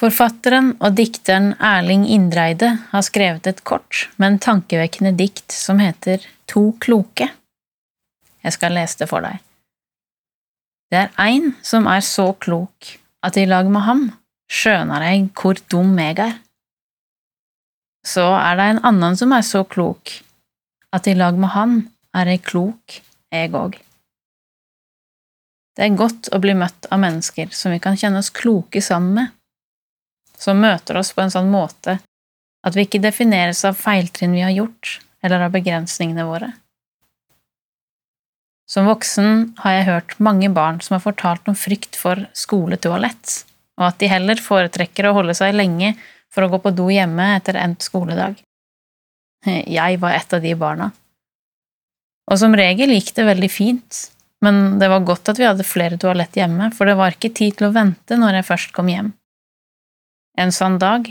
[0.00, 6.70] Forfatteren og dikteren Erling Indreide har skrevet et kort, men tankevekkende dikt som heter To
[6.80, 7.26] kloke.
[8.40, 9.42] Jeg skal lese det for deg.
[10.90, 14.06] Det er ein som er så klok at i lag med ham
[14.50, 16.32] skjønar eg hvor dum eg er.
[18.00, 20.14] Så er det en annen som er så klok
[20.96, 21.74] at i lag med han
[22.16, 22.96] er eg klok,
[23.30, 23.76] eg òg.
[25.76, 29.12] Det er godt å bli møtt av mennesker som vi kan kjenne oss kloke sammen
[29.20, 29.36] med,
[30.40, 31.98] som møter oss på en sånn måte
[32.66, 36.50] at vi ikke defineres av feiltrinn vi har gjort, eller av begrensningene våre.
[38.70, 43.40] Som voksen har jeg hørt mange barn som har fortalt om frykt for skoletoalett,
[43.80, 45.94] og at de heller foretrekker å holde seg lenge
[46.30, 48.36] for å gå på do hjemme etter endt skoledag.
[49.46, 50.90] Jeg var et av de barna.
[52.30, 54.02] Og som regel gikk det veldig fint,
[54.44, 57.58] men det var godt at vi hadde flere toalett hjemme, for det var ikke tid
[57.58, 59.10] til å vente når jeg først kom hjem.
[60.40, 61.10] En sånn dag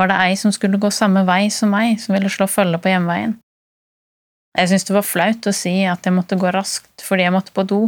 [0.00, 2.92] var det ei som skulle gå samme vei som meg, som ville slå følge på
[2.92, 3.36] hjemveien.
[4.56, 7.54] Jeg syntes det var flaut å si at jeg måtte gå raskt fordi jeg måtte
[7.56, 7.84] på do,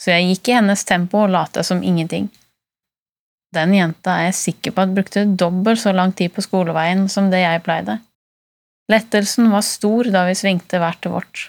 [0.00, 2.30] så jeg gikk i hennes tempo og lata som ingenting.
[3.52, 7.28] Den jenta er jeg sikker på at brukte dobbelt så lang tid på skoleveien som
[7.32, 7.98] det jeg pleide.
[8.92, 11.48] Lettelsen var stor da vi svingte hvert til vårt.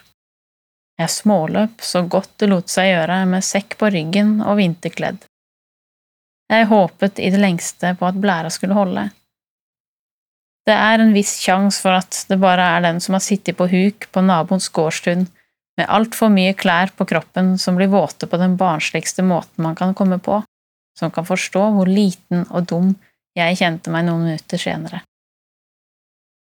[1.00, 5.23] Jeg småløp så godt det lot seg gjøre med sekk på ryggen og vinterkledd.
[6.52, 9.08] Jeg håpet i det lengste på at blæra skulle holde.
[10.67, 13.67] Det er en viss sjanse for at det bare er den som har sittet på
[13.72, 15.25] huk på naboens gårdstun
[15.77, 19.95] med altfor mye klær på kroppen som blir våte på den barnsligste måten man kan
[19.97, 20.39] komme på,
[20.99, 22.94] som kan forstå hvor liten og dum
[23.36, 25.02] jeg kjente meg noen minutter senere.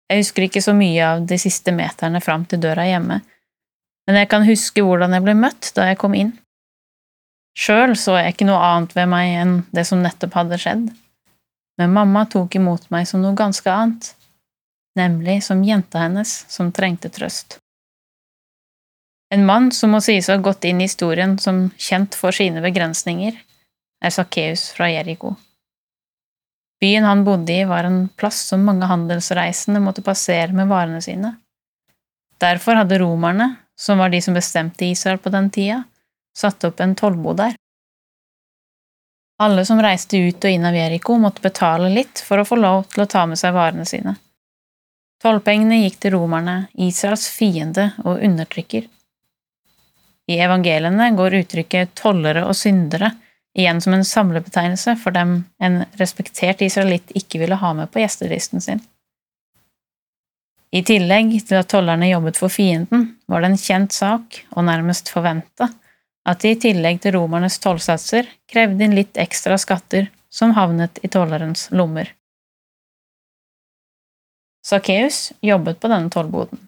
[0.09, 3.19] Jeg husker ikke så mye av de siste meterne fram til døra hjemme,
[4.09, 6.33] men jeg kan huske hvordan jeg ble møtt da jeg kom inn.
[7.59, 10.89] Sjøl så jeg ikke noe annet ved meg enn det som nettopp hadde skjedd
[11.79, 14.13] men mamma tok imot meg som noe ganske annet,
[14.99, 17.61] nemlig som jenta hennes som trengte trøst.
[19.35, 22.63] En mann som må sies å ha gått inn i historien som kjent for sine
[22.65, 23.37] begrensninger,
[24.03, 25.37] er Sakkeus fra Jeriko.
[26.83, 31.35] Byen han bodde i, var en plass som mange handelsreisende måtte passere med varene sine.
[32.43, 33.49] Derfor hadde romerne,
[33.79, 35.83] som var de som bestemte Israel på den tida,
[36.39, 37.57] satt opp en tollbod der.
[39.43, 42.89] Alle som reiste ut og inn av Jeriko, måtte betale litt for å få lov
[42.91, 44.17] til å ta med seg varene sine.
[45.23, 48.87] Tollpengene gikk til romerne, Israels fiende og undertrykker.
[50.29, 53.15] I evangeliene går uttrykket tollere og syndere
[53.59, 58.63] igjen som en samlebetegnelse for dem en respektert israelitt ikke ville ha med på gjestelisten
[58.63, 58.83] sin.
[60.71, 65.09] I tillegg til at tollerne jobbet for fienden, var det en kjent sak, og nærmest
[65.09, 65.71] forventa,
[66.29, 71.09] at de i tillegg til romernes tollsatser krevde inn litt ekstra skatter som havnet i
[71.13, 72.11] tollerens lommer.
[74.69, 76.61] Sakkeus jobbet på denne tollboden.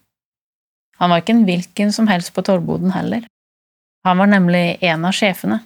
[0.97, 3.27] Han var ikke en hvilken som helst på tollboden heller.
[4.05, 5.59] Han var nemlig en av sjefene.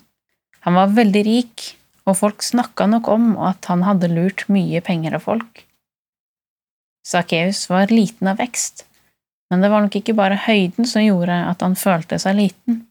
[0.68, 1.64] Han var veldig rik,
[2.04, 5.64] og folk snakka nok om at han hadde lurt mye penger av folk.
[7.06, 8.84] Sakkeus var liten av vekst,
[9.52, 12.84] men det var nok ikke bare høyden som gjorde at han følte seg liten.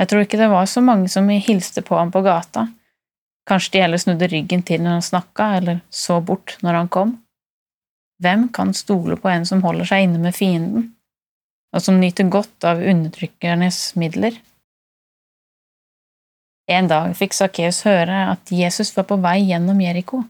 [0.00, 2.66] Jeg tror ikke det var så mange som hilste på ham på gata.
[3.48, 7.18] Kanskje de heller snudde ryggen til når han snakka, eller så bort når han kom.
[8.20, 10.90] Hvem kan stole på en som holder seg inne med fienden,
[11.76, 14.36] og som nyter godt av undertrykkernes midler?
[16.70, 20.22] En dag fikk Sakkeus høre at Jesus var på vei gjennom Jeriko.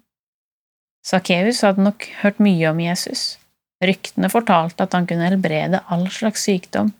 [1.06, 3.37] Sakkeus hadde nok hørt mye om Jesus.
[3.84, 6.92] Ryktene fortalte at han kunne helbrede all slags sykdom,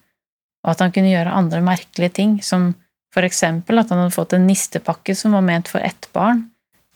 [0.65, 2.73] og at han kunne gjøre andre merkelige ting, som
[3.15, 6.45] for eksempel at han hadde fått en nistepakke som var ment for ett barn,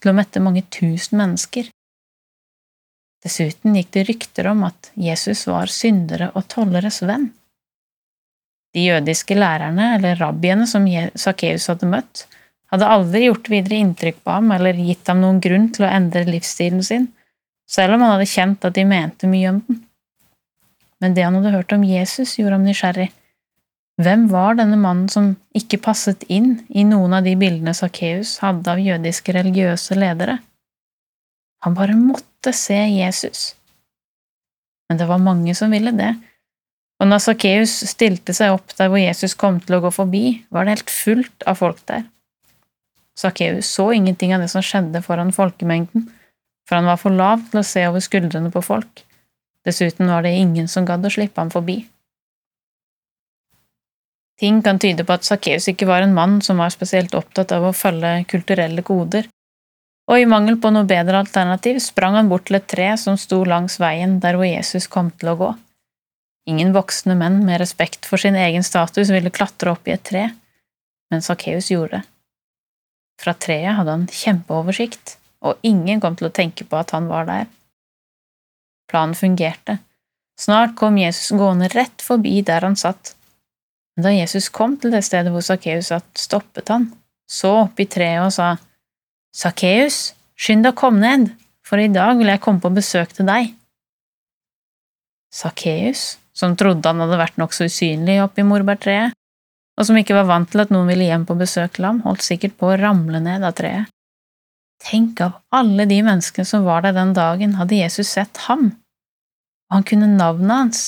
[0.00, 1.70] til å mette mange tusen mennesker.
[3.24, 7.30] Dessuten gikk det rykter om at Jesus var syndere og tolleres venn.
[8.74, 10.84] De jødiske lærerne, eller rabbiene som
[11.14, 12.26] Sakkeus hadde møtt,
[12.74, 16.26] hadde aldri gjort videre inntrykk på ham eller gitt ham noen grunn til å endre
[16.28, 17.08] livsstilen sin,
[17.70, 19.82] selv om han hadde kjent at de mente mye om den.
[21.00, 23.10] Men det han hadde hørt om Jesus, gjorde ham nysgjerrig
[24.02, 28.72] hvem var denne mannen som ikke passet inn i noen av de bildene Sakkeus hadde
[28.72, 30.40] av jødiske religiøse ledere?
[31.62, 33.52] Han bare måtte se Jesus.
[34.88, 36.10] Men det var mange som ville det,
[37.02, 40.24] og når Sakkeus stilte seg opp der hvor Jesus kom til å gå forbi,
[40.54, 42.04] var det helt fullt av folk der.
[43.18, 46.08] Sakkeus så ingenting av det som skjedde foran folkemengden,
[46.66, 49.04] for han var for lav til å se over skuldrene på folk.
[49.64, 51.84] Dessuten var det ingen som gadd å slippe ham forbi.
[54.40, 57.68] Ting kan tyde på at Sakkeus ikke var en mann som var spesielt opptatt av
[57.68, 59.28] å følge kulturelle koder.
[60.04, 63.38] og i mangel på noe bedre alternativ sprang han bort til et tre som sto
[63.48, 65.48] langs veien der hvor Jesus kom til å gå.
[66.44, 70.26] Ingen voksne menn med respekt for sin egen status ville klatre opp i et tre,
[71.10, 72.02] men Sakkeus gjorde det.
[73.22, 77.24] Fra treet hadde han kjempeoversikt, og ingen kom til å tenke på at han var
[77.30, 77.48] der.
[78.90, 79.78] Planen fungerte.
[80.36, 83.14] Snart kom Jesus gående rett forbi der han satt.
[83.94, 86.88] Men da Jesus kom til det stedet hvor Sakkeus satt, stoppet han,
[87.30, 88.54] så opp i treet og sa,
[89.34, 91.30] Sakkeus, skynd deg å komme ned,
[91.64, 93.52] for i dag vil jeg komme på besøk til deg.
[95.34, 99.14] Sakkeus, som trodde han hadde vært nokså usynlig oppi morbærtreet,
[99.74, 102.22] og som ikke var vant til at noen ville hjem på besøk til ham, holdt
[102.22, 103.90] sikkert på å ramle ned av treet.
[104.84, 108.68] Tenk av alle de menneskene som var der den dagen, hadde Jesus sett ham,
[109.70, 110.82] og han kunne navnet hans.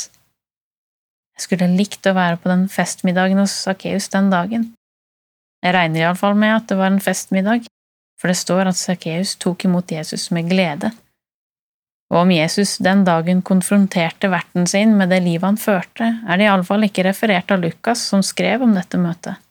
[1.36, 4.70] Jeg skulle likt å være på den festmiddagen hos Sakkeus den dagen.
[5.64, 7.66] Jeg regner iallfall med at det var en festmiddag,
[8.20, 10.92] for det står at Sakkeus tok imot Jesus med glede
[12.10, 16.46] og om Jesus den dagen konfronterte verten sin med det livet han førte, er det
[16.46, 19.42] iallfall ikke referert av Lukas, som skrev om dette møtet.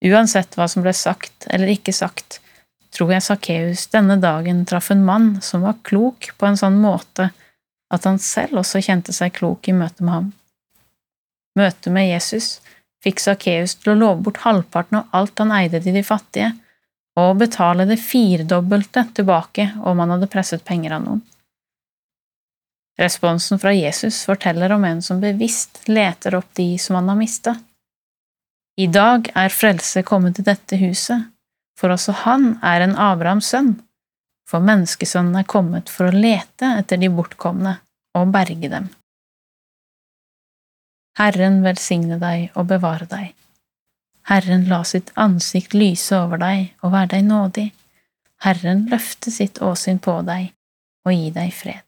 [0.00, 2.40] Uansett hva som ble sagt eller ikke sagt,
[2.90, 7.28] tror jeg Sakkeus denne dagen traff en mann som var klok på en sånn måte
[7.92, 10.30] at han selv også kjente seg klok i møte med ham.
[11.60, 12.58] Møtet med Jesus
[13.04, 16.52] fikk Sakkeus til å love bort halvparten av alt han eide til de fattige,
[17.20, 21.22] og betale det firedobbelte tilbake om han hadde presset penger av noen.
[23.00, 27.54] Responsen fra Jesus forteller om en som bevisst leter opp de som han har mista.
[28.76, 31.30] I dag er frelse kommet til dette huset,
[31.80, 33.74] for også han er en Abrahams sønn,
[34.48, 37.78] for menneskesønnen er kommet for å lete etter de bortkomne
[38.18, 38.90] og berge dem.
[41.20, 43.34] Herren velsigne deg og bevare deg.
[44.30, 47.66] Herren la sitt ansikt lyse over deg og være deg nådig.
[48.46, 50.54] Herren løfte sitt åsyn på deg
[51.04, 51.84] og gi deg fred.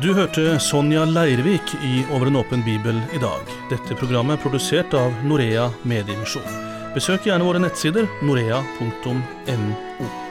[0.00, 3.54] Du hørte Sonja Leirvik i Over en åpen bibel i dag.
[3.70, 6.60] Dette programmet er produsert av Norea Mediemisjon.
[6.96, 10.23] Besøk gjerne våre nettsider norea.no.